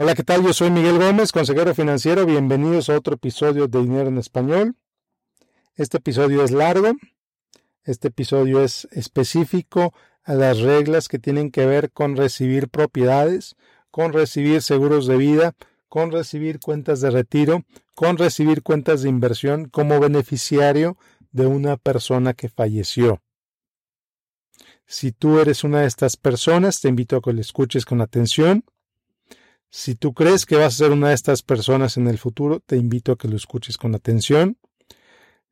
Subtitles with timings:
[0.00, 0.44] Hola, ¿qué tal?
[0.44, 2.24] Yo soy Miguel Gómez, consejero financiero.
[2.24, 4.76] Bienvenidos a otro episodio de Dinero en Español.
[5.74, 6.92] Este episodio es largo.
[7.82, 9.92] Este episodio es específico
[10.22, 13.56] a las reglas que tienen que ver con recibir propiedades,
[13.90, 15.56] con recibir seguros de vida,
[15.88, 17.64] con recibir cuentas de retiro,
[17.96, 20.96] con recibir cuentas de inversión como beneficiario
[21.32, 23.20] de una persona que falleció.
[24.86, 28.62] Si tú eres una de estas personas, te invito a que lo escuches con atención
[29.70, 32.76] si tú crees que vas a ser una de estas personas en el futuro, te
[32.76, 34.56] invito a que lo escuches con atención.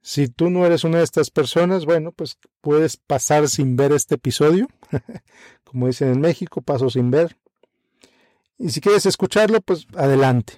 [0.01, 4.15] Si tú no eres una de estas personas, bueno, pues puedes pasar sin ver este
[4.15, 4.69] episodio.
[5.65, 7.37] Como dicen en México, paso sin ver.
[8.59, 10.55] Y si quieres escucharlo, pues adelante.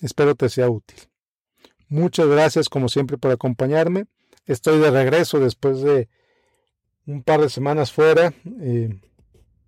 [0.00, 0.98] Espero te sea útil.
[1.88, 4.06] Muchas gracias como siempre por acompañarme.
[4.46, 6.08] Estoy de regreso después de
[7.06, 8.32] un par de semanas fuera.
[8.60, 8.98] Eh,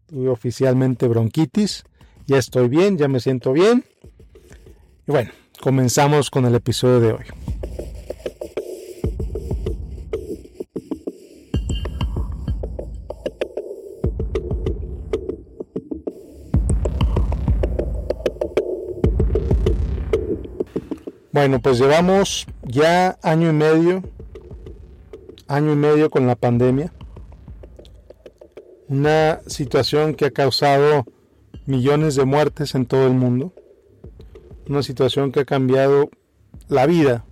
[0.06, 1.84] tuve oficialmente bronquitis
[2.32, 3.84] ya estoy bien, ya me siento bien.
[5.06, 7.24] Y bueno, comenzamos con el episodio de hoy.
[21.32, 24.02] Bueno, pues llevamos ya año y medio,
[25.48, 26.94] año y medio con la pandemia.
[28.88, 31.04] Una situación que ha causado
[31.66, 33.54] millones de muertes en todo el mundo.
[34.68, 36.10] Una situación que ha cambiado
[36.68, 37.24] la vida,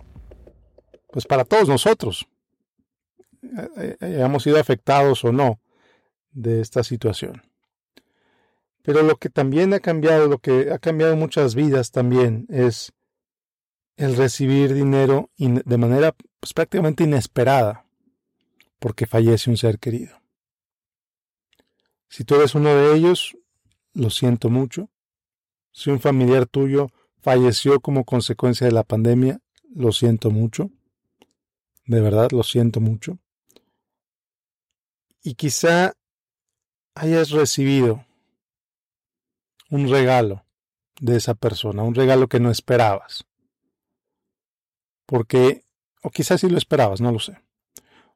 [1.12, 2.26] pues para todos nosotros,
[3.42, 5.60] eh, eh, hayamos sido afectados o no
[6.32, 7.42] de esta situación.
[8.82, 12.92] Pero lo que también ha cambiado, lo que ha cambiado muchas vidas también es
[13.96, 17.84] el recibir dinero de manera pues, prácticamente inesperada
[18.78, 20.20] porque fallece un ser querido.
[22.08, 23.36] Si tú eres uno de ellos,
[23.94, 24.88] lo siento mucho.
[25.72, 26.88] Si un familiar tuyo
[27.20, 29.40] falleció como consecuencia de la pandemia,
[29.74, 30.70] lo siento mucho.
[31.86, 33.18] De verdad, lo siento mucho.
[35.22, 35.94] Y quizá
[36.94, 38.04] hayas recibido
[39.70, 40.44] un regalo
[41.00, 43.24] de esa persona, un regalo que no esperabas.
[45.06, 45.64] Porque,
[46.02, 47.40] o quizás sí lo esperabas, no lo sé.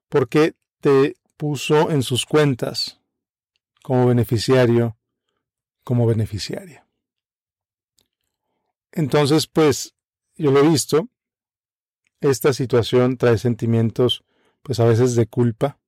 [0.08, 3.00] Porque te puso en sus cuentas
[3.82, 4.96] como beneficiario
[5.84, 6.86] como beneficiaria.
[8.90, 9.94] Entonces, pues,
[10.36, 11.08] yo lo he visto,
[12.20, 14.24] esta situación trae sentimientos,
[14.62, 15.78] pues a veces de culpa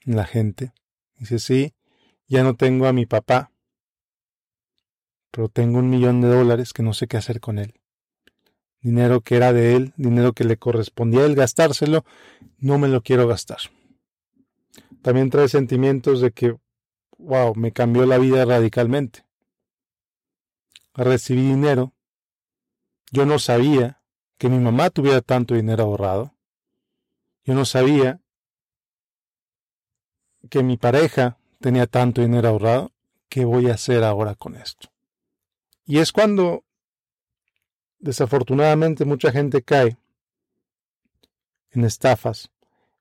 [0.00, 0.72] en la gente.
[1.16, 1.74] Dice, sí,
[2.26, 3.52] ya no tengo a mi papá,
[5.30, 7.74] pero tengo un millón de dólares que no sé qué hacer con él.
[8.80, 12.04] Dinero que era de él, dinero que le correspondía a él gastárselo,
[12.58, 13.58] no me lo quiero gastar.
[15.02, 16.56] También trae sentimientos de que
[17.18, 19.24] wow, me cambió la vida radicalmente.
[20.94, 21.92] Recibí dinero.
[23.10, 24.00] Yo no sabía
[24.38, 26.34] que mi mamá tuviera tanto dinero ahorrado.
[27.44, 28.20] Yo no sabía
[30.50, 32.92] que mi pareja tenía tanto dinero ahorrado.
[33.28, 34.88] ¿Qué voy a hacer ahora con esto?
[35.84, 36.64] Y es cuando,
[37.98, 39.98] desafortunadamente, mucha gente cae
[41.70, 42.50] en estafas,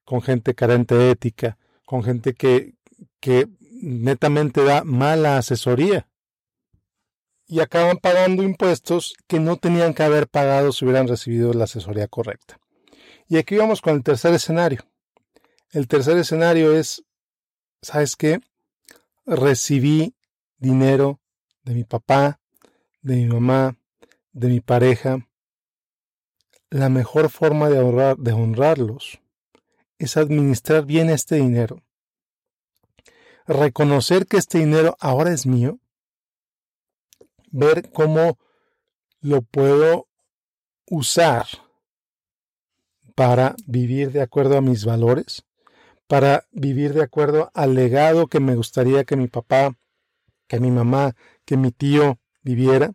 [0.03, 2.75] con gente carente de ética, con gente que,
[3.19, 3.47] que
[3.81, 6.07] netamente da mala asesoría
[7.47, 12.07] y acaban pagando impuestos que no tenían que haber pagado si hubieran recibido la asesoría
[12.07, 12.59] correcta.
[13.29, 14.85] Y aquí vamos con el tercer escenario.
[15.71, 17.03] El tercer escenario es,
[17.81, 18.39] ¿sabes qué?
[19.25, 20.13] Recibí
[20.57, 21.19] dinero
[21.63, 22.39] de mi papá,
[23.01, 23.77] de mi mamá,
[24.33, 25.27] de mi pareja.
[26.69, 29.19] La mejor forma de, ahorrar, de honrarlos
[29.99, 31.81] es administrar bien este dinero
[33.47, 35.79] reconocer que este dinero ahora es mío,
[37.49, 38.37] ver cómo
[39.21, 40.07] lo puedo
[40.89, 41.45] usar
[43.15, 45.43] para vivir de acuerdo a mis valores,
[46.07, 49.75] para vivir de acuerdo al legado que me gustaría que mi papá,
[50.47, 51.15] que mi mamá,
[51.45, 52.93] que mi tío viviera,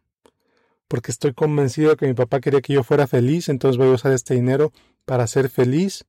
[0.89, 4.13] porque estoy convencido que mi papá quería que yo fuera feliz, entonces voy a usar
[4.13, 4.73] este dinero
[5.05, 6.05] para ser feliz,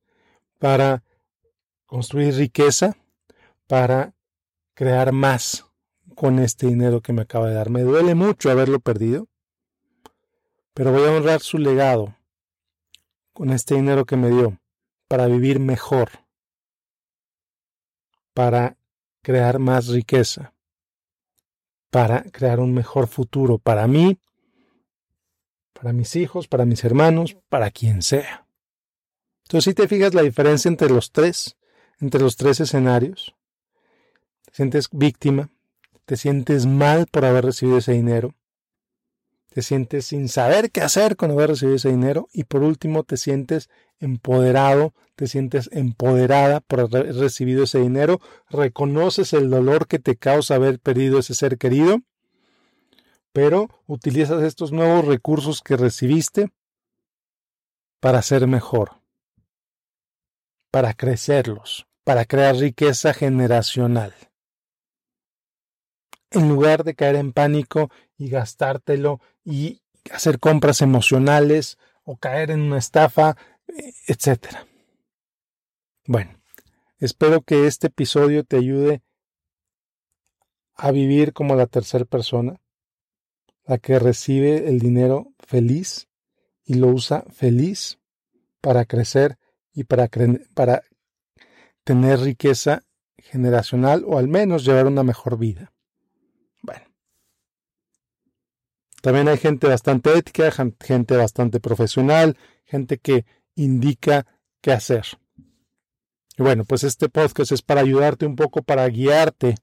[0.58, 1.02] para
[1.86, 2.96] construir riqueza,
[3.66, 4.13] para
[4.74, 5.66] crear más
[6.14, 7.70] con este dinero que me acaba de dar.
[7.70, 9.28] Me duele mucho haberlo perdido,
[10.74, 12.16] pero voy a honrar su legado
[13.32, 14.60] con este dinero que me dio
[15.08, 16.10] para vivir mejor,
[18.32, 18.76] para
[19.22, 20.54] crear más riqueza,
[21.90, 24.18] para crear un mejor futuro para mí,
[25.72, 28.46] para mis hijos, para mis hermanos, para quien sea.
[29.44, 31.56] Entonces, si te fijas la diferencia entre los tres,
[32.00, 33.34] entre los tres escenarios,
[34.54, 35.50] sientes víctima,
[36.04, 38.36] te sientes mal por haber recibido ese dinero,
[39.52, 43.16] te sientes sin saber qué hacer cuando haber recibido ese dinero y por último te
[43.16, 43.68] sientes
[43.98, 50.54] empoderado, te sientes empoderada por haber recibido ese dinero, reconoces el dolor que te causa
[50.54, 52.02] haber perdido ese ser querido,
[53.32, 56.52] pero utilizas estos nuevos recursos que recibiste
[57.98, 59.00] para ser mejor,
[60.70, 64.14] para crecerlos, para crear riqueza generacional.
[66.34, 72.60] En lugar de caer en pánico y gastártelo y hacer compras emocionales o caer en
[72.60, 73.36] una estafa,
[74.06, 74.56] etc.
[76.06, 76.38] Bueno,
[76.98, 79.02] espero que este episodio te ayude
[80.74, 82.60] a vivir como la tercera persona,
[83.64, 86.08] la que recibe el dinero feliz
[86.64, 87.98] y lo usa feliz
[88.60, 89.38] para crecer
[89.72, 90.08] y para,
[90.54, 90.82] para
[91.84, 92.82] tener riqueza
[93.18, 95.73] generacional o al menos llevar una mejor vida.
[99.04, 104.26] También hay gente bastante ética, gente bastante profesional, gente que indica
[104.62, 105.04] qué hacer.
[106.38, 109.56] Y bueno, pues este podcast es para ayudarte un poco, para guiarte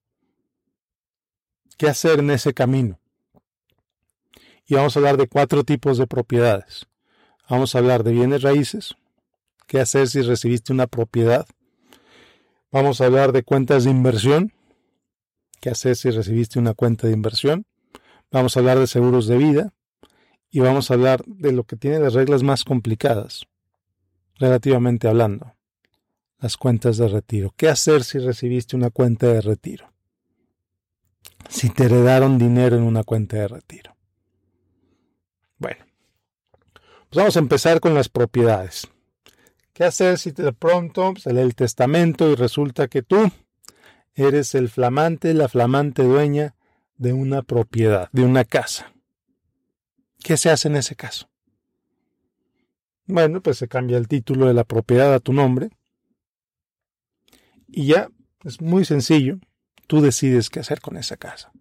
[1.76, 3.00] qué hacer en ese camino.
[4.68, 6.86] Y vamos a hablar de cuatro tipos de propiedades.
[7.50, 8.94] Vamos a hablar de bienes raíces,
[9.66, 11.48] qué hacer si recibiste una propiedad.
[12.72, 14.54] Vamos a hablar de cuentas de inversión,
[15.60, 17.66] qué hacer si recibiste una cuenta de inversión.
[18.31, 19.74] Vamos a hablar de seguros de vida
[20.50, 23.45] y vamos a hablar de lo que tiene las reglas más complicadas,
[24.36, 25.54] relativamente hablando,
[26.39, 27.54] las cuentas de retiro.
[27.57, 29.92] ¿Qué hacer si recibiste una cuenta de retiro?
[31.50, 33.98] Si te heredaron dinero en una cuenta de retiro.
[35.57, 35.86] Bueno,
[37.10, 38.88] pues vamos a empezar con las propiedades.
[39.74, 43.30] ¿Qué hacer si de pronto se lee el testamento y resulta que tú
[44.13, 46.56] eres el flamante, la flamante dueña
[47.01, 48.94] de una propiedad, de una casa.
[50.24, 51.27] ¿Qué se hace en ese caso?
[53.07, 55.71] Bueno, pues se cambia el título de la propiedad a tu nombre
[57.68, 58.07] y ya
[58.44, 59.39] es muy sencillo.
[59.88, 61.51] Tú decides qué hacer con esa casa.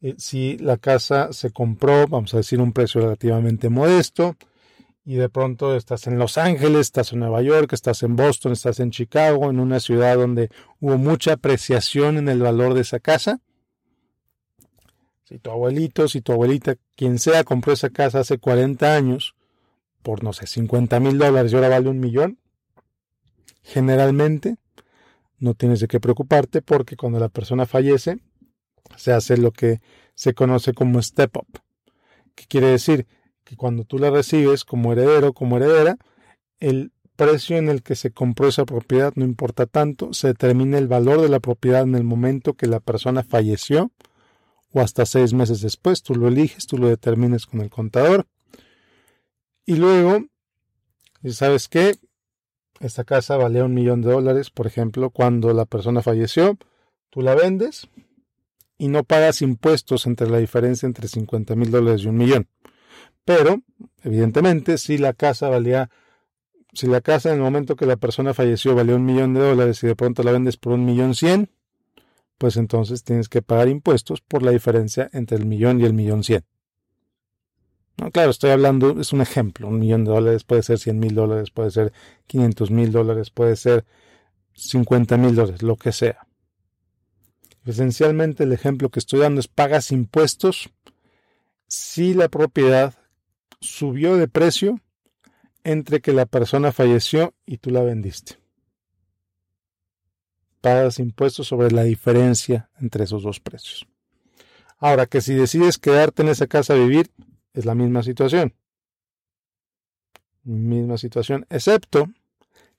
[0.00, 4.36] Eh, si la casa se compró, vamos a decir, un precio relativamente modesto,
[5.04, 8.78] y de pronto estás en Los Ángeles, estás en Nueva York, estás en Boston, estás
[8.78, 10.48] en Chicago, en una ciudad donde
[10.80, 13.40] hubo mucha apreciación en el valor de esa casa.
[15.24, 19.34] Si tu abuelito, si tu abuelita, quien sea, compró esa casa hace 40 años
[20.02, 22.38] por, no sé, 50 mil dólares y ahora vale un millón,
[23.62, 24.56] generalmente
[25.38, 28.18] no tienes de qué preocuparte porque cuando la persona fallece
[28.96, 29.80] se hace lo que
[30.14, 31.60] se conoce como step up.
[32.34, 33.06] ¿Qué quiere decir?
[33.52, 35.98] Que cuando tú la recibes como heredero, como heredera,
[36.58, 40.88] el precio en el que se compró esa propiedad no importa tanto, se determina el
[40.88, 43.92] valor de la propiedad en el momento que la persona falleció
[44.72, 48.26] o hasta seis meses después, tú lo eliges, tú lo determines con el contador.
[49.66, 50.24] Y luego,
[51.28, 51.96] ¿sabes qué?
[52.80, 56.56] Esta casa valía un millón de dólares, por ejemplo, cuando la persona falleció,
[57.10, 57.86] tú la vendes
[58.78, 62.48] y no pagas impuestos entre la diferencia entre 50 mil dólares y un millón.
[63.24, 63.62] Pero,
[64.02, 65.90] evidentemente, si la casa valía,
[66.72, 69.82] si la casa en el momento que la persona falleció valía un millón de dólares
[69.82, 71.50] y de pronto la vendes por un millón cien,
[72.38, 76.24] pues entonces tienes que pagar impuestos por la diferencia entre el millón y el millón
[76.24, 76.44] cien.
[77.98, 81.14] No, claro, estoy hablando, es un ejemplo, un millón de dólares puede ser cien mil
[81.14, 81.92] dólares, puede ser
[82.26, 83.84] quinientos mil dólares, puede ser
[84.54, 86.26] cincuenta mil dólares, lo que sea.
[87.64, 90.70] Esencialmente el ejemplo que estoy dando es pagas impuestos
[91.68, 92.94] si la propiedad
[93.62, 94.80] subió de precio
[95.64, 98.38] entre que la persona falleció y tú la vendiste.
[100.60, 103.86] Pagas impuestos sobre la diferencia entre esos dos precios.
[104.78, 107.10] Ahora que si decides quedarte en esa casa a vivir,
[107.54, 108.54] es la misma situación.
[110.44, 112.10] Misma situación, excepto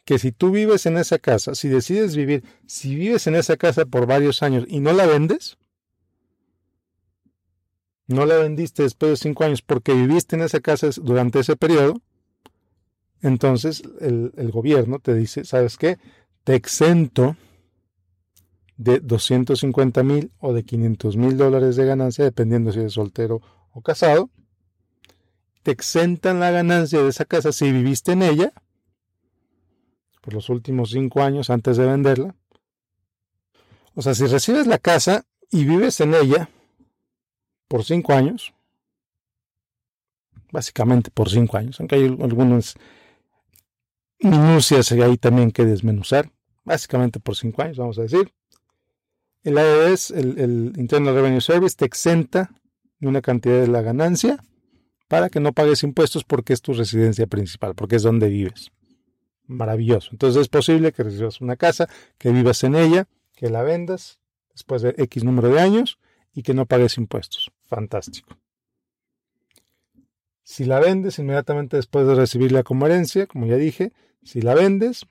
[0.04, 3.86] que si tú vives en esa casa, si decides vivir, si vives en esa casa
[3.86, 5.58] por varios años y no la vendes,
[8.14, 11.96] no la vendiste después de cinco años porque viviste en esa casa durante ese periodo,
[13.22, 15.98] entonces el, el gobierno te dice, ¿sabes qué?
[16.44, 17.36] Te exento
[18.78, 23.42] de 250 mil o de 500 mil dólares de ganancia, dependiendo si eres soltero
[23.72, 24.30] o casado.
[25.64, 28.52] Te exentan la ganancia de esa casa si viviste en ella
[30.22, 32.36] por los últimos cinco años antes de venderla.
[33.94, 36.50] O sea, si recibes la casa y vives en ella
[37.74, 38.54] por cinco años,
[40.52, 42.76] básicamente por cinco años, aunque hay algunas
[44.20, 46.30] minucias ahí también que desmenuzar,
[46.64, 48.32] básicamente por cinco años, vamos a decir.
[49.42, 52.52] El IRS, el, el Internal Revenue Service, te exenta
[53.00, 54.38] de una cantidad de la ganancia
[55.08, 58.72] para que no pagues impuestos porque es tu residencia principal, porque es donde vives.
[59.48, 60.10] Maravilloso.
[60.12, 61.90] Entonces es posible que recibas una casa,
[62.20, 64.20] que vivas en ella, que la vendas
[64.52, 65.98] después de X número de años
[66.36, 67.52] y que no pagues impuestos.
[67.74, 68.38] Fantástico.
[70.44, 75.08] Si la vendes inmediatamente después de recibirla como herencia, como ya dije, si la vendes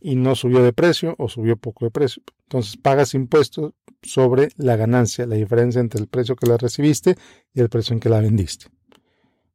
[0.00, 4.76] y no subió de precio o subió poco de precio, entonces pagas impuestos sobre la
[4.76, 7.16] ganancia, la diferencia entre el precio que la recibiste
[7.54, 8.66] y el precio en que la vendiste.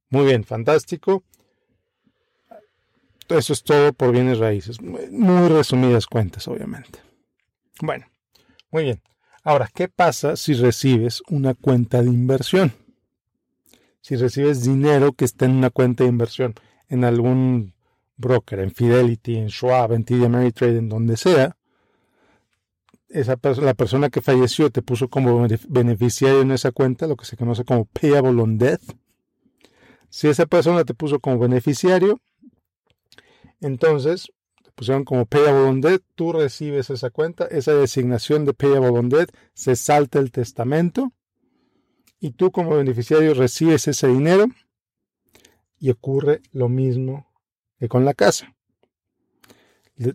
[0.09, 1.23] Muy bien, fantástico.
[3.29, 4.81] Eso es todo por bienes raíces.
[4.81, 6.99] Muy resumidas cuentas, obviamente.
[7.81, 8.05] Bueno,
[8.71, 9.01] muy bien.
[9.47, 12.73] Ahora, ¿qué pasa si recibes una cuenta de inversión?
[14.01, 16.55] Si recibes dinero que está en una cuenta de inversión,
[16.89, 17.75] en algún
[18.17, 21.55] broker, en Fidelity, en Schwab, en TD Ameritrade, en donde sea,
[23.07, 27.37] esa la persona que falleció te puso como beneficiario en esa cuenta, lo que se
[27.37, 28.81] conoce como payable on death.
[30.09, 32.19] Si esa persona te puso como beneficiario,
[33.61, 34.31] entonces
[34.75, 35.81] pusieron como payable on
[36.15, 39.09] tú recibes esa cuenta, esa designación de payable on
[39.53, 41.13] se salta el testamento
[42.19, 44.47] y tú como beneficiario recibes ese dinero
[45.79, 47.27] y ocurre lo mismo
[47.79, 48.55] que con la casa.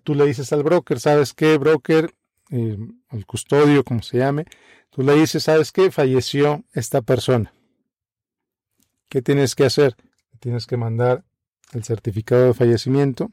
[0.02, 2.14] Tú le dices al broker, ¿sabes qué, broker?
[2.50, 4.44] el eh, custodio, como se llame,
[4.90, 5.90] tú le dices, ¿sabes qué?
[5.92, 7.54] Falleció esta persona.
[9.08, 9.96] ¿Qué tienes que hacer?
[10.40, 11.24] tienes que mandar
[11.72, 13.30] el certificado de fallecimiento,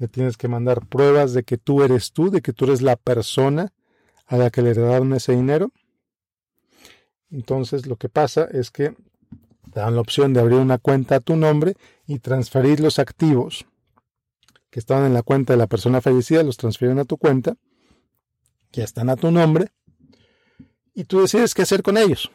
[0.00, 2.96] le tienes que mandar pruebas de que tú eres tú, de que tú eres la
[2.96, 3.72] persona
[4.26, 5.70] a la que le heredaron ese dinero.
[7.30, 8.96] Entonces lo que pasa es que
[9.72, 11.76] te dan la opción de abrir una cuenta a tu nombre
[12.08, 13.66] y transferir los activos
[14.70, 17.56] que estaban en la cuenta de la persona fallecida, los transfieren a tu cuenta
[18.72, 19.72] ya están a tu nombre
[20.94, 22.30] y tú decides qué hacer con ellos.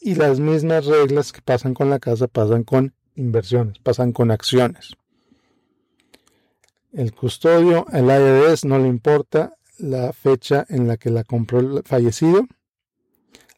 [0.00, 4.94] Y las mismas reglas que pasan con la casa pasan con inversiones, pasan con acciones.
[6.92, 11.82] El custodio, el IRS, no le importa la fecha en la que la compró el
[11.84, 12.46] fallecido,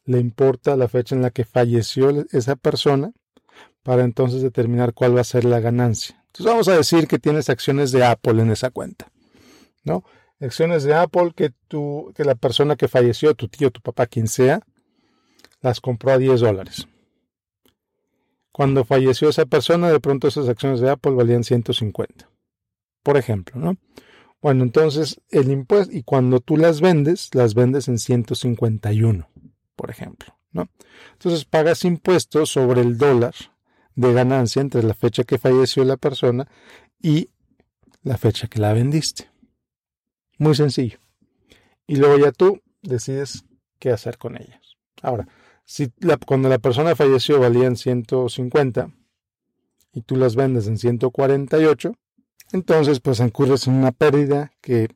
[0.05, 3.13] le importa la fecha en la que falleció esa persona
[3.83, 6.23] para entonces determinar cuál va a ser la ganancia.
[6.27, 9.11] Entonces vamos a decir que tienes acciones de Apple en esa cuenta,
[9.83, 10.05] ¿no?
[10.41, 14.29] acciones de Apple que, tú, que la persona que falleció, tu tío, tu papá, quien
[14.29, 14.61] sea,
[15.61, 16.87] las compró a 10 dólares.
[18.53, 22.29] Cuando falleció esa persona, de pronto esas acciones de Apple valían 150.
[23.05, 23.77] Por ejemplo, ¿no?
[24.43, 29.29] Bueno, entonces el impuesto, y cuando tú las vendes, las vendes en 151,
[29.77, 30.69] por ejemplo, ¿no?
[31.13, 33.35] Entonces pagas impuestos sobre el dólar
[33.95, 36.49] de ganancia entre la fecha que falleció la persona
[37.01, 37.31] y
[38.03, 39.31] la fecha que la vendiste.
[40.39, 40.99] Muy sencillo.
[41.87, 43.45] Y luego ya tú decides
[43.79, 44.77] qué hacer con ellas.
[45.01, 45.29] Ahora,
[45.65, 45.93] si
[46.27, 48.91] cuando la persona falleció valían 150
[49.93, 51.95] y tú las vendes en 148,
[52.53, 54.89] entonces pues incurres en una pérdida que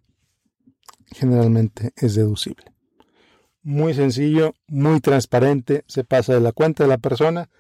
[1.07, 2.73] generalmente es deducible.
[3.63, 7.51] Muy sencillo, muy transparente, se pasa de la cuenta de la persona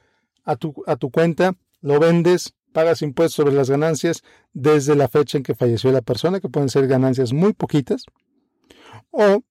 [0.44, 5.38] a tu, a tu cuenta, lo vendes, pagas impuestos sobre las ganancias desde la fecha
[5.38, 8.04] en que falleció la persona, que pueden ser ganancias muy poquitas,
[9.10, 9.42] o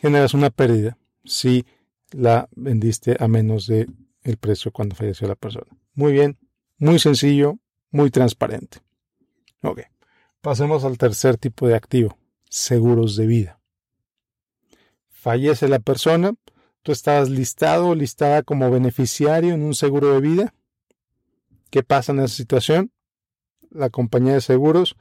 [0.00, 1.64] generas una pérdida si
[2.10, 3.88] la vendiste a menos de
[4.22, 5.66] el precio cuando falleció la persona.
[5.94, 6.38] Muy bien,
[6.78, 7.58] muy sencillo,
[7.90, 8.83] muy transparente.
[9.64, 9.80] Ok,
[10.40, 12.18] pasemos al tercer tipo de activo,
[12.48, 13.60] seguros de vida.
[15.08, 16.34] Fallece la persona,
[16.82, 20.54] tú estás listado o listada como beneficiario en un seguro de vida
[21.74, 22.92] ¿Qué pasa en esa situación?
[23.72, 24.94] La compañía de seguros,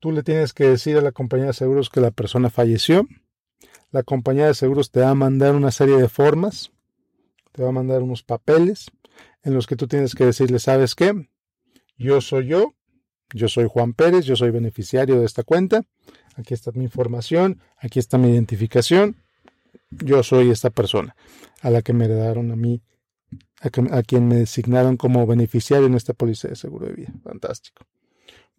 [0.00, 3.06] tú le tienes que decir a la compañía de seguros que la persona falleció.
[3.90, 6.72] La compañía de seguros te va a mandar una serie de formas,
[7.52, 8.90] te va a mandar unos papeles
[9.42, 11.28] en los que tú tienes que decirle, ¿sabes qué?
[11.98, 12.72] Yo soy yo,
[13.32, 15.82] yo soy Juan Pérez, yo soy beneficiario de esta cuenta,
[16.36, 19.16] aquí está mi información, aquí está mi identificación,
[19.90, 21.16] yo soy esta persona
[21.62, 22.82] a la que me heredaron a mí
[23.60, 27.12] a, quien me designaron como beneficiario en esta póliza de seguro de vida.
[27.24, 27.86] Fantástico.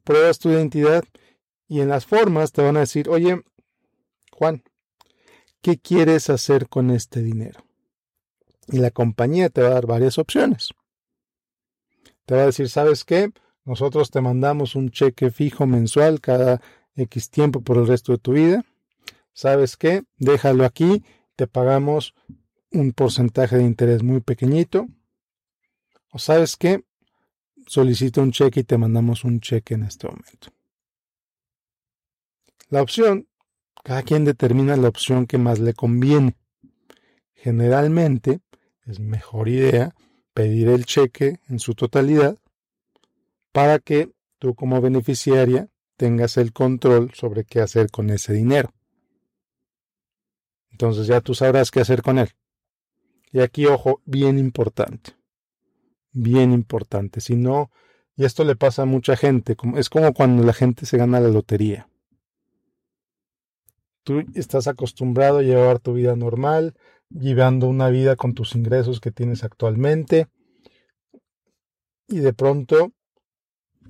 [0.03, 1.03] Pruebas tu identidad
[1.67, 3.41] y en las formas te van a decir, oye,
[4.31, 4.63] Juan,
[5.61, 7.63] ¿qué quieres hacer con este dinero?
[8.67, 10.69] Y la compañía te va a dar varias opciones.
[12.25, 13.31] Te va a decir, ¿sabes qué?
[13.67, 16.61] Nosotros te mandamos un cheque fijo mensual cada
[16.95, 18.63] X tiempo por el resto de tu vida.
[19.33, 20.05] ¿Sabes qué?
[20.17, 21.03] Déjalo aquí,
[21.35, 22.15] te pagamos
[22.71, 24.87] un porcentaje de interés muy pequeñito.
[26.13, 26.85] O sabes qué,
[27.65, 30.47] solicita un cheque y te mandamos un cheque en este momento.
[32.69, 33.27] La opción,
[33.83, 36.37] cada quien determina la opción que más le conviene.
[37.33, 38.39] Generalmente,
[38.85, 39.93] es mejor idea
[40.33, 42.37] pedir el cheque en su totalidad
[43.57, 48.71] para que tú como beneficiaria tengas el control sobre qué hacer con ese dinero.
[50.69, 52.29] Entonces ya tú sabrás qué hacer con él.
[53.31, 55.15] Y aquí, ojo, bien importante.
[56.11, 57.19] Bien importante.
[57.19, 57.71] Si no,
[58.15, 61.29] y esto le pasa a mucha gente, es como cuando la gente se gana la
[61.29, 61.89] lotería.
[64.03, 66.75] Tú estás acostumbrado a llevar tu vida normal,
[67.09, 70.27] llevando una vida con tus ingresos que tienes actualmente,
[72.07, 72.93] y de pronto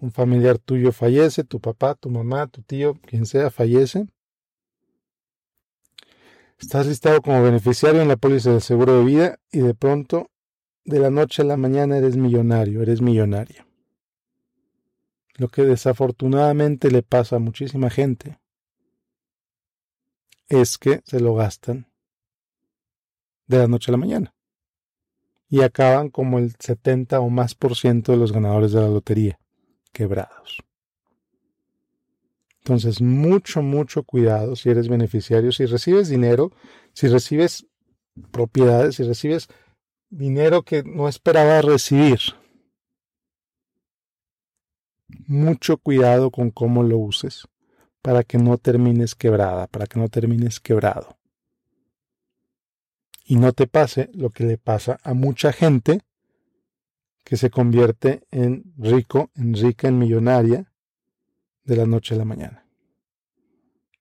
[0.02, 4.08] un familiar tuyo fallece, tu papá, tu mamá, tu tío, quien sea, fallece.
[6.60, 10.32] Estás listado como beneficiario en la póliza del seguro de vida y de pronto,
[10.86, 13.68] de la noche a la mañana, eres millonario, eres millonaria.
[15.36, 18.40] Lo que desafortunadamente le pasa a muchísima gente
[20.50, 21.92] es que se lo gastan
[23.46, 24.34] de la noche a la mañana
[25.50, 29.40] y acaban como el 70 o más por ciento de los ganadores de la lotería,
[29.90, 30.58] quebrados.
[32.60, 36.52] Entonces, mucho, mucho cuidado si eres beneficiario, si recibes dinero,
[36.94, 37.66] si recibes
[38.32, 39.48] propiedades, si recibes
[40.10, 42.20] dinero que no esperaba recibir.
[45.28, 47.48] Mucho cuidado con cómo lo uses
[48.02, 51.18] para que no termines quebrada, para que no termines quebrado.
[53.24, 56.02] Y no te pase lo que le pasa a mucha gente
[57.28, 60.72] que se convierte en rico, en rica, en millonaria,
[61.66, 62.66] de la noche a la mañana.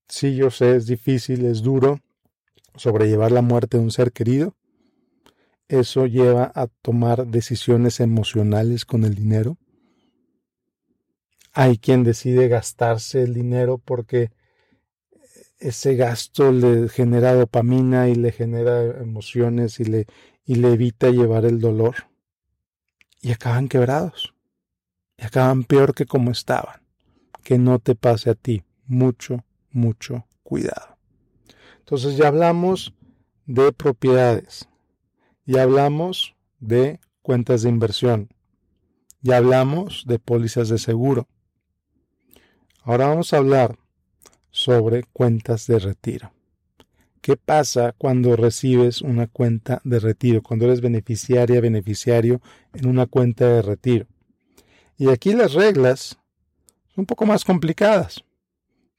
[0.07, 1.99] Sí, yo sé, es difícil, es duro
[2.77, 4.55] sobrellevar la muerte de un ser querido.
[5.67, 9.59] Eso lleva a tomar decisiones emocionales con el dinero.
[11.53, 14.31] Hay quien decide gastarse el dinero porque
[15.59, 20.07] ese gasto le genera dopamina y le genera emociones y le,
[20.45, 21.97] y le evita llevar el dolor.
[23.27, 24.35] Y acaban quebrados.
[25.19, 26.81] Y acaban peor que como estaban
[27.43, 28.63] que no te pase a ti.
[28.87, 30.97] Mucho, mucho cuidado.
[31.81, 32.95] Entonces ya hablamos
[33.47, 34.69] de propiedades,
[35.45, 38.29] ya hablamos de cuentas de inversión,
[39.23, 41.27] ya hablamos de pólizas de seguro.
[42.85, 43.77] Ahora vamos a hablar
[44.53, 46.33] sobre cuentas de retiro.
[47.27, 50.45] ¿Qué pasa cuando recibes una cuenta de retiro?
[50.45, 52.41] Cuando eres beneficiaria, beneficiario
[52.73, 54.07] en una cuenta de retiro.
[54.97, 56.17] Y aquí las reglas
[56.95, 58.23] un poco más complicadas.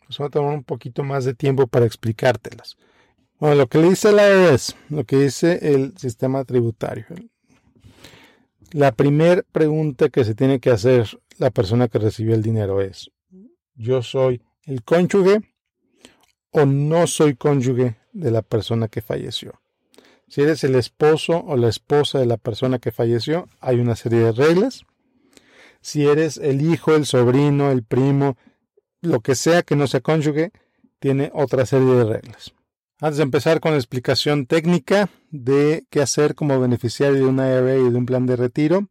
[0.09, 2.75] Nos va a tomar un poquito más de tiempo para explicártelas.
[3.39, 7.05] Bueno, lo que le dice la ES, lo que dice el sistema tributario.
[8.73, 13.09] La primera pregunta que se tiene que hacer la persona que recibió el dinero es,
[13.75, 15.39] ¿yo soy el cónyuge
[16.51, 19.61] o no soy cónyuge de la persona que falleció?
[20.27, 24.19] Si eres el esposo o la esposa de la persona que falleció, hay una serie
[24.19, 24.85] de reglas
[25.87, 28.37] si eres el hijo, el sobrino, el primo,
[29.01, 30.51] lo que sea que no sea cónyuge,
[30.99, 32.53] tiene otra serie de reglas.
[32.99, 37.75] Antes de empezar con la explicación técnica de qué hacer como beneficiario de una IRA
[37.75, 38.89] y de un plan de retiro,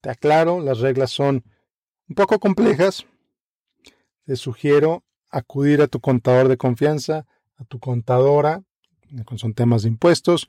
[0.00, 1.44] te aclaro, las reglas son
[2.08, 3.06] un poco complejas.
[4.26, 8.62] Te sugiero acudir a tu contador de confianza, a tu contadora,
[9.36, 10.48] son temas de impuestos,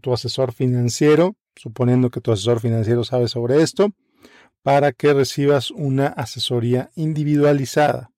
[0.00, 3.92] tu asesor financiero, suponiendo que tu asesor financiero sabe sobre esto,
[4.62, 8.10] para que recibas una asesoría individualizada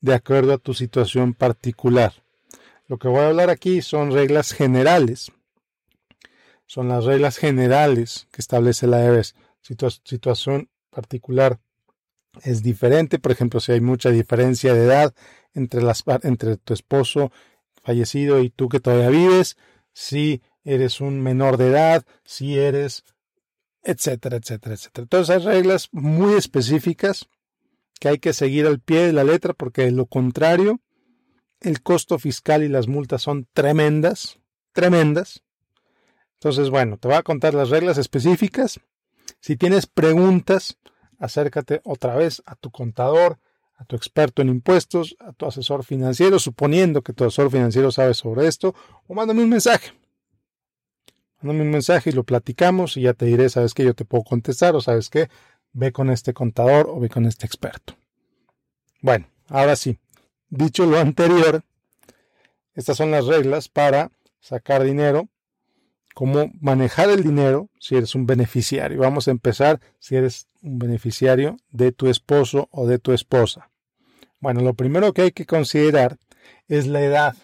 [0.00, 2.12] de acuerdo a tu situación particular.
[2.86, 5.32] Lo que voy a hablar aquí son reglas generales.
[6.66, 9.34] Son las reglas generales que establece la IRS.
[9.62, 11.58] Si tu situación particular
[12.42, 15.14] es diferente, por ejemplo, si hay mucha diferencia de edad
[15.54, 17.32] entre, las, entre tu esposo
[17.82, 19.56] fallecido y tú que todavía vives,
[19.92, 23.04] si eres un menor de edad, si eres
[23.82, 25.02] etcétera, etcétera, etcétera.
[25.02, 27.28] Entonces hay reglas muy específicas
[27.98, 30.80] que hay que seguir al pie de la letra porque de lo contrario
[31.60, 34.38] el costo fiscal y las multas son tremendas,
[34.72, 35.42] tremendas.
[36.34, 38.80] Entonces, bueno, te voy a contar las reglas específicas.
[39.40, 40.78] Si tienes preguntas,
[41.18, 43.38] acércate otra vez a tu contador,
[43.80, 48.12] a tu experto en impuestos, a tu asesor financiero, suponiendo que tu asesor financiero sabe
[48.12, 48.74] sobre esto,
[49.08, 49.92] o mándame un mensaje.
[51.40, 54.22] Mándame un mensaje y lo platicamos y ya te diré, sabes que yo te puedo
[54.22, 55.30] contestar o sabes que
[55.72, 57.94] ve con este contador o ve con este experto.
[59.00, 59.98] Bueno, ahora sí,
[60.50, 61.64] dicho lo anterior,
[62.74, 65.30] estas son las reglas para sacar dinero,
[66.14, 69.00] cómo manejar el dinero si eres un beneficiario.
[69.00, 73.70] Vamos a empezar si eres un beneficiario de tu esposo o de tu esposa.
[74.40, 76.18] Bueno, lo primero que hay que considerar
[76.68, 77.36] es la edad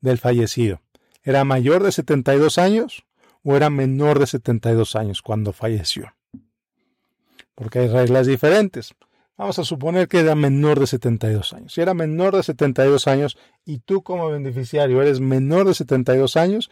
[0.00, 0.80] del fallecido.
[1.22, 3.04] ¿Era mayor de 72 años
[3.44, 6.14] o era menor de 72 años cuando falleció.
[7.54, 8.94] Porque hay reglas diferentes.
[9.36, 11.74] Vamos a suponer que era menor de 72 años.
[11.74, 16.70] Si era menor de 72 años y tú como beneficiario eres menor de 72 años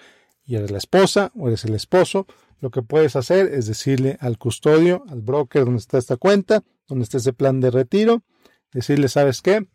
[0.52, 2.26] y eres la esposa o eres el esposo,
[2.60, 7.04] lo que puedes hacer es decirle al custodio, al broker donde está esta cuenta, donde
[7.04, 8.22] está ese plan de retiro,
[8.70, 9.66] decirle, ¿sabes qué?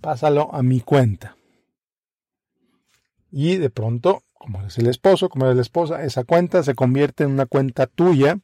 [0.00, 1.36] Pásalo a mi cuenta.
[3.32, 7.24] Y de pronto, como eres el esposo, como eres la esposa, esa cuenta se convierte
[7.24, 8.38] en una cuenta tuya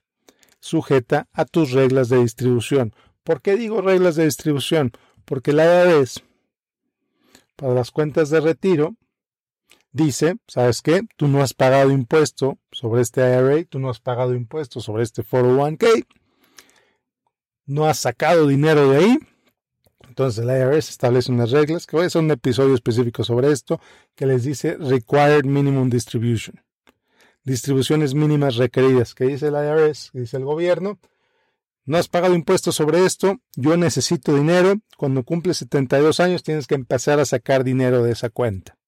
[0.58, 2.96] sujeta a tus reglas de distribución.
[3.22, 4.90] ¿Por qué digo reglas de distribución?
[5.24, 6.24] Porque la IRS,
[7.54, 8.96] para las cuentas de retiro,
[9.92, 11.02] dice, ¿sabes qué?
[11.16, 15.22] Tú no has pagado impuesto sobre este IRA, tú no has pagado impuesto sobre este
[15.22, 16.06] 401k,
[17.66, 19.18] no has sacado dinero de ahí,
[20.10, 23.80] entonces el IRS establece unas reglas, que voy a hacer un episodio específico sobre esto,
[24.16, 26.60] que les dice Required Minimum Distribution.
[27.44, 30.98] Distribuciones mínimas requeridas, que dice el IRS, que dice el gobierno.
[31.84, 34.74] No has pagado impuestos sobre esto, yo necesito dinero.
[34.98, 38.79] Cuando cumples 72 años tienes que empezar a sacar dinero de esa cuenta.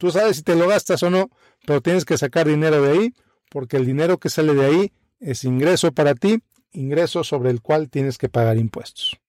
[0.00, 1.30] Tú sabes si te lo gastas o no,
[1.66, 3.14] pero tienes que sacar dinero de ahí,
[3.50, 7.90] porque el dinero que sale de ahí es ingreso para ti, ingreso sobre el cual
[7.90, 9.20] tienes que pagar impuestos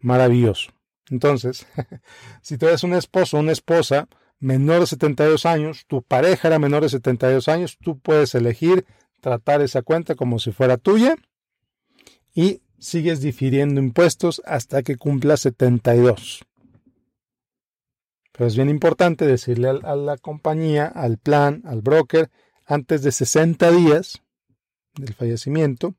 [0.00, 0.72] maravilloso.
[1.10, 1.66] Entonces,
[2.42, 6.58] si tú eres un esposo o una esposa menor de 72 años, tu pareja era
[6.58, 8.86] menor de 72 años, tú puedes elegir
[9.20, 11.14] tratar esa cuenta como si fuera tuya
[12.34, 16.42] y sigues difiriendo impuestos hasta que cumpla 72.
[18.32, 22.30] Pero es bien importante decirle a la compañía, al plan, al broker,
[22.64, 24.22] antes de 60 días
[24.94, 25.94] del fallecimiento,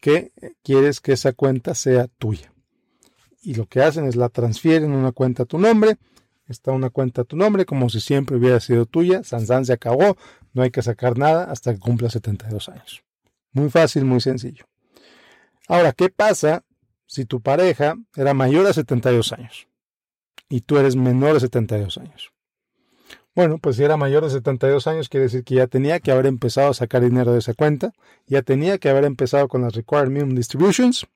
[0.00, 0.32] que
[0.62, 2.52] quieres que esa cuenta sea tuya
[3.46, 5.98] y lo que hacen es la transfieren una cuenta a tu nombre.
[6.48, 9.22] Está una cuenta a tu nombre como si siempre hubiera sido tuya.
[9.22, 10.16] Sansan se acabó,
[10.52, 13.04] no hay que sacar nada hasta que cumpla 72 años.
[13.52, 14.64] Muy fácil, muy sencillo.
[15.68, 16.64] Ahora, ¿qué pasa
[17.06, 19.68] si tu pareja era mayor a 72 años
[20.48, 22.32] y tú eres menor de 72 años?
[23.34, 26.26] Bueno, pues si era mayor de 72 años, quiere decir que ya tenía que haber
[26.26, 27.92] empezado a sacar dinero de esa cuenta,
[28.26, 31.06] ya tenía que haber empezado con las Required Minimum Distributions,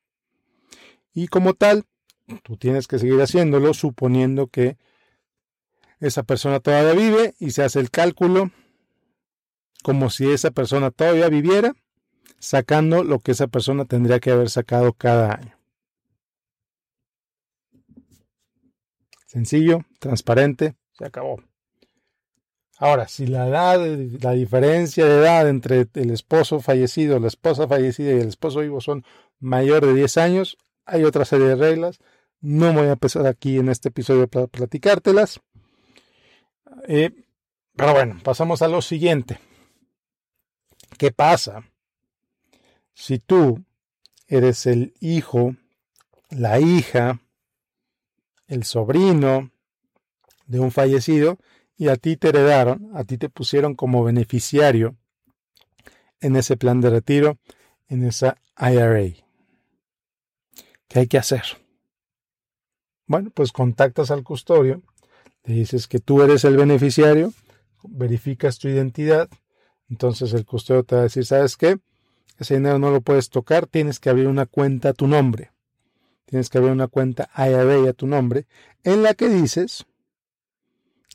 [1.13, 1.87] y como tal,
[2.43, 4.77] Tú tienes que seguir haciéndolo suponiendo que
[5.99, 8.51] esa persona todavía vive y se hace el cálculo
[9.83, 11.73] como si esa persona todavía viviera,
[12.39, 15.59] sacando lo que esa persona tendría que haber sacado cada año.
[19.31, 21.43] Sencillo, transparente, se acabó.
[22.79, 23.79] Ahora, si la edad,
[24.21, 28.81] la diferencia de edad entre el esposo fallecido, la esposa fallecida y el esposo vivo
[28.81, 29.05] son
[29.39, 32.01] mayor de 10 años, hay otra serie de reglas
[32.41, 35.41] no voy a empezar aquí en este episodio para platicártelas.
[36.89, 37.11] Eh,
[37.77, 39.39] pero bueno, pasamos a lo siguiente.
[40.99, 41.65] ¿Qué pasa
[42.95, 43.63] si tú
[44.27, 45.55] eres el hijo,
[46.31, 47.21] la hija,
[48.51, 49.53] el sobrino
[50.47, 51.39] de un fallecido
[51.77, 54.97] y a ti te heredaron, a ti te pusieron como beneficiario
[56.21, 57.39] en ese plan de retiro,
[57.89, 59.25] en esa IRA?
[60.89, 61.43] ¿Qué hay que hacer?
[63.07, 64.83] Bueno, pues contactas al custodio,
[65.45, 67.33] le dices que tú eres el beneficiario,
[67.85, 69.29] verificas tu identidad,
[69.89, 71.79] entonces el custodio te va a decir, ¿sabes qué?
[72.39, 75.53] Ese dinero no lo puedes tocar, tienes que abrir una cuenta a tu nombre.
[76.31, 78.47] Tienes que abrir una cuenta IRA a tu nombre,
[78.85, 79.85] en la que dices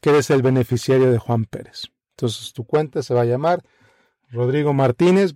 [0.01, 1.83] que eres el beneficiario de Juan Pérez.
[2.11, 3.63] Entonces tu cuenta se va a llamar
[4.29, 5.35] Rodrigo Martínez,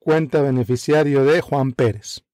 [0.00, 2.24] cuenta beneficiario de Juan Pérez.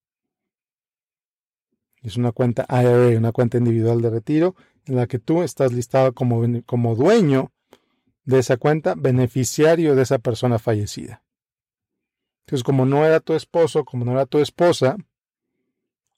[2.00, 6.14] Es una cuenta IRA, una cuenta individual de retiro, en la que tú estás listado
[6.14, 7.52] como, como dueño
[8.24, 11.22] de esa cuenta, beneficiario de esa persona fallecida.
[12.46, 14.96] Entonces, como no era tu esposo, como no era tu esposa,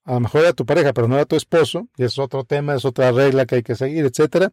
[0.05, 2.75] a lo mejor era tu pareja, pero no era tu esposo, y es otro tema,
[2.75, 4.53] es otra regla que hay que seguir, etcétera.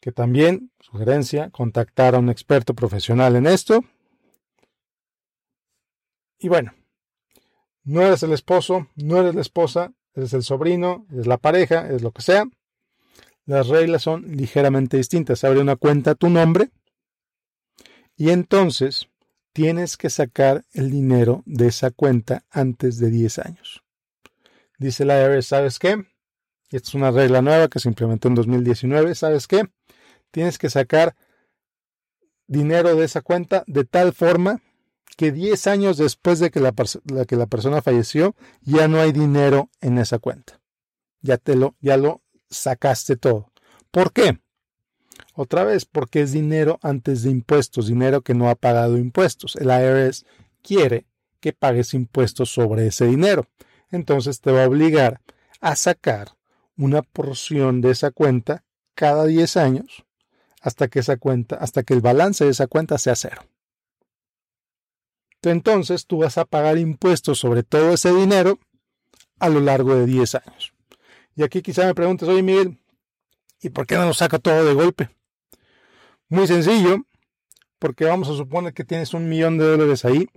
[0.00, 3.84] Que también, sugerencia, contactar a un experto profesional en esto.
[6.38, 6.74] Y bueno,
[7.82, 12.02] no eres el esposo, no eres la esposa, es el sobrino, es la pareja, es
[12.02, 12.44] lo que sea.
[13.46, 15.44] Las reglas son ligeramente distintas.
[15.44, 16.70] Abre una cuenta a tu nombre
[18.16, 19.08] y entonces
[19.52, 23.85] tienes que sacar el dinero de esa cuenta antes de 10 años.
[24.78, 26.04] Dice la IRS, ¿sabes qué?
[26.70, 29.14] Esta es una regla nueva que se implementó en 2019.
[29.14, 29.62] ¿Sabes qué?
[30.30, 31.14] Tienes que sacar
[32.46, 34.60] dinero de esa cuenta de tal forma
[35.16, 36.74] que 10 años después de que la,
[37.26, 40.60] que la persona falleció, ya no hay dinero en esa cuenta.
[41.22, 43.52] Ya, te lo, ya lo sacaste todo.
[43.90, 44.40] ¿Por qué?
[45.34, 49.56] Otra vez, porque es dinero antes de impuestos, dinero que no ha pagado impuestos.
[49.56, 50.26] El IRS
[50.62, 51.06] quiere
[51.40, 53.46] que pagues impuestos sobre ese dinero.
[53.96, 55.20] Entonces te va a obligar
[55.60, 56.36] a sacar
[56.76, 60.04] una porción de esa cuenta cada 10 años
[60.60, 63.42] hasta que esa cuenta, hasta que el balance de esa cuenta sea cero.
[65.42, 68.58] Entonces tú vas a pagar impuestos sobre todo ese dinero
[69.38, 70.72] a lo largo de 10 años.
[71.36, 72.78] Y aquí quizá me preguntes, oye Miguel,
[73.60, 75.10] ¿y por qué no lo saca todo de golpe?
[76.28, 77.06] Muy sencillo,
[77.78, 80.28] porque vamos a suponer que tienes un millón de dólares ahí,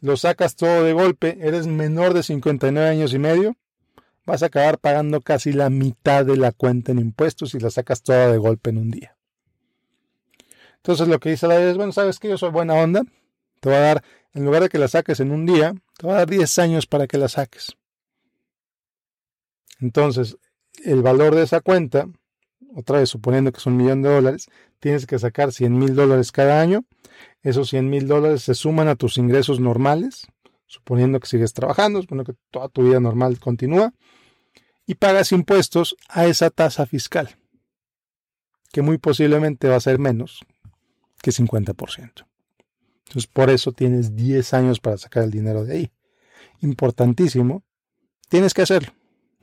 [0.00, 3.56] lo sacas todo de golpe, eres menor de 59 años y medio,
[4.24, 8.02] vas a acabar pagando casi la mitad de la cuenta en impuestos y la sacas
[8.02, 9.16] toda de golpe en un día.
[10.76, 13.02] Entonces lo que dice la ley es, bueno, sabes que yo soy buena onda,
[13.60, 16.14] te va a dar, en lugar de que la saques en un día, te va
[16.14, 17.76] a dar 10 años para que la saques.
[19.80, 20.36] Entonces,
[20.84, 22.08] el valor de esa cuenta,
[22.74, 24.46] otra vez suponiendo que es un millón de dólares,
[24.80, 26.84] tienes que sacar 100 mil dólares cada año.
[27.42, 30.26] Esos 100 mil dólares se suman a tus ingresos normales,
[30.66, 33.92] suponiendo que sigues trabajando, suponiendo que toda tu vida normal continúa,
[34.86, 37.36] y pagas impuestos a esa tasa fiscal,
[38.72, 40.40] que muy posiblemente va a ser menos
[41.22, 42.26] que 50%.
[43.06, 45.90] Entonces, por eso tienes 10 años para sacar el dinero de ahí.
[46.60, 47.62] Importantísimo,
[48.28, 48.92] tienes que hacerlo.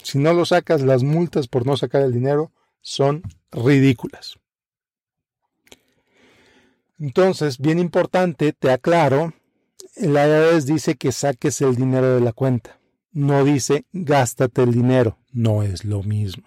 [0.04, 2.51] Si no lo sacas, las multas por no sacar el dinero
[2.85, 4.37] son ridículas.
[6.99, 9.33] Entonces, bien importante, te aclaro,
[9.95, 12.79] el IRS dice que saques el dinero de la cuenta.
[13.11, 15.17] No dice gástate el dinero.
[15.31, 16.43] No es lo mismo.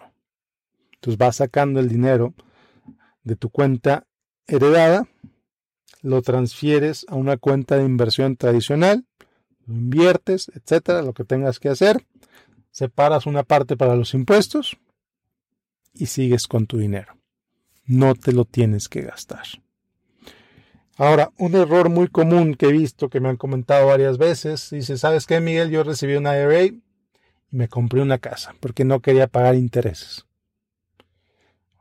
[0.93, 2.33] Entonces vas sacando el dinero
[3.23, 4.07] de tu cuenta
[4.47, 5.09] heredada,
[6.01, 9.05] lo transfieres a una cuenta de inversión tradicional,
[9.65, 12.05] lo inviertes, etcétera, lo que tengas que hacer,
[12.71, 14.77] separas una parte para los impuestos
[15.99, 17.17] y sigues con tu dinero.
[17.85, 19.45] No te lo tienes que gastar.
[20.97, 24.97] Ahora, un error muy común que he visto, que me han comentado varias veces, dice,
[24.97, 25.69] ¿sabes qué, Miguel?
[25.69, 26.81] Yo recibí una IRA y
[27.51, 30.25] me compré una casa porque no quería pagar intereses.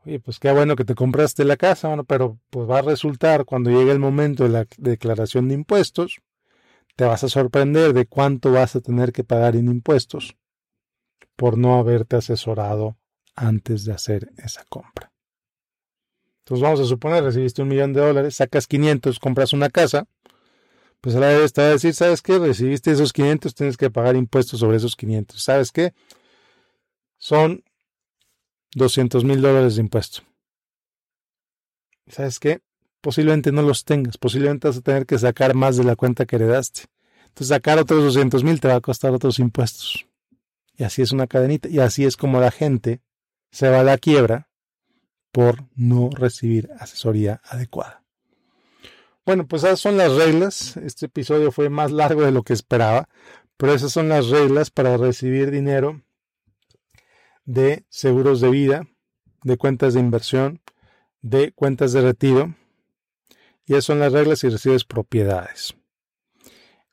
[0.04, 3.44] Oye, pues qué bueno que te compraste la casa, bueno, pero pues va a resultar
[3.44, 6.20] cuando llegue el momento de la declaración de impuestos,
[6.96, 10.37] te vas a sorprender de cuánto vas a tener que pagar en impuestos
[11.37, 12.97] por no haberte asesorado
[13.38, 15.12] antes de hacer esa compra.
[16.40, 20.07] Entonces vamos a suponer, recibiste un millón de dólares, sacas 500, compras una casa,
[21.01, 22.38] pues a la vez te va a decir, ¿sabes qué?
[22.38, 25.40] Recibiste esos 500, tienes que pagar impuestos sobre esos 500.
[25.40, 25.94] ¿Sabes qué?
[27.18, 27.62] Son
[28.74, 30.22] 200 mil dólares de impuesto.
[32.09, 32.61] ¿Sabes qué?
[33.01, 36.37] Posiblemente no los tengas, posiblemente vas a tener que sacar más de la cuenta que
[36.37, 36.87] heredaste.
[37.27, 40.07] Entonces sacar otros 200 mil te va a costar otros impuestos.
[40.77, 41.68] Y así es una cadenita.
[41.68, 43.01] Y así es como la gente
[43.50, 44.48] se va a la quiebra
[45.32, 48.02] por no recibir asesoría adecuada.
[49.24, 50.76] Bueno, pues esas son las reglas.
[50.78, 53.08] Este episodio fue más largo de lo que esperaba,
[53.58, 56.02] pero esas son las reglas para recibir dinero
[57.44, 58.88] de seguros de vida,
[59.42, 60.62] de cuentas de inversión,
[61.20, 62.54] de cuentas de retiro.
[63.66, 65.76] Y esas son las reglas si recibes propiedades.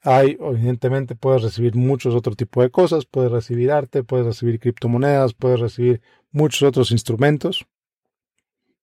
[0.01, 5.33] Hay, evidentemente, puedes recibir muchos otros tipos de cosas, puedes recibir arte, puedes recibir criptomonedas,
[5.33, 6.01] puedes recibir
[6.35, 7.65] muchos otros instrumentos.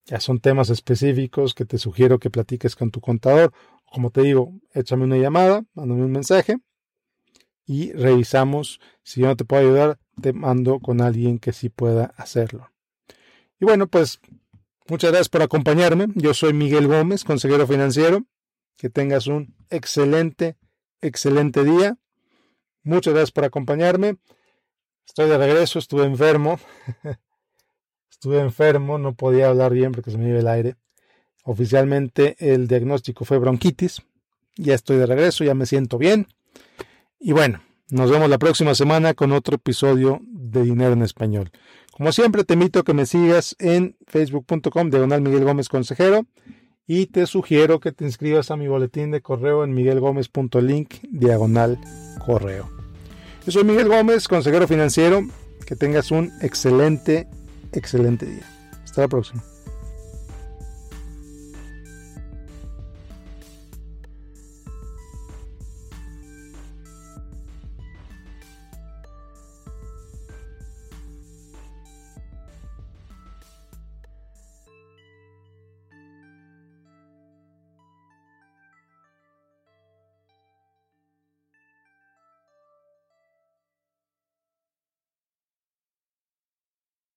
[0.07, 3.53] Ya son temas específicos que te sugiero que platiques con tu contador.
[3.85, 6.57] Como te digo, échame una llamada, mándame un mensaje
[7.67, 8.81] y revisamos.
[9.05, 12.73] Si yo no te puedo ayudar, te mando con alguien que sí pueda hacerlo.
[13.61, 14.19] Y bueno, pues
[14.89, 16.09] muchas gracias por acompañarme.
[16.15, 18.25] Yo soy Miguel Gómez, consejero financiero.
[18.77, 20.57] Que tengas un excelente,
[21.03, 21.99] excelente día.
[22.83, 24.17] Muchas gracias por acompañarme.
[25.07, 26.59] Estoy de regreso, estuve enfermo.
[28.23, 30.77] Estuve enfermo, no podía hablar bien porque se me iba el aire.
[31.43, 34.01] Oficialmente el diagnóstico fue bronquitis.
[34.55, 36.29] Ya estoy de regreso, ya me siento bien.
[37.19, 41.51] Y bueno, nos vemos la próxima semana con otro episodio de Dinero en Español.
[41.91, 46.25] Como siempre, te invito a que me sigas en facebook.com diagonal Miguel Gómez Consejero
[46.87, 51.77] y te sugiero que te inscribas a mi boletín de correo en miguelgomez.link diagonal
[52.25, 52.71] correo.
[53.45, 55.23] Yo soy Miguel Gómez, consejero financiero.
[55.67, 57.27] Que tengas un excelente
[57.79, 58.45] excelente día.
[58.85, 59.43] Hasta la próxima.